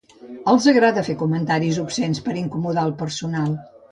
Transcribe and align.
Els 0.53 0.63
agrada 0.71 1.03
fer 1.09 1.15
comentaris 1.19 1.77
obscens 1.83 2.21
per 2.29 2.37
incomodar 2.41 2.89
el 2.89 2.97
personal. 3.05 3.55